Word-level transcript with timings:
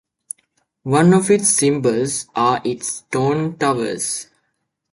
One 0.81 1.13
of 1.13 1.29
its 1.29 1.47
symbols 1.49 2.25
are 2.35 2.59
its 2.65 2.87
stone 2.87 3.55
towers. 3.57 4.29